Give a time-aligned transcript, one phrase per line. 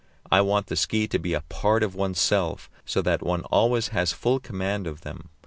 [0.31, 4.13] I want the ski to be a part of oneself, so that one always has
[4.13, 5.29] full command of them.